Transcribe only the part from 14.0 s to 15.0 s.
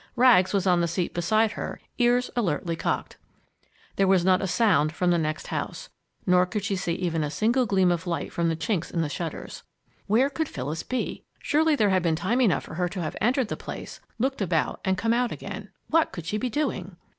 looked about, and